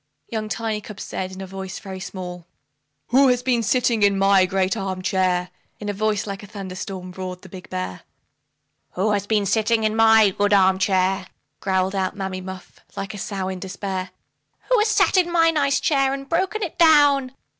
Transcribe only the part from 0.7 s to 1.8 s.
cub said, in a voice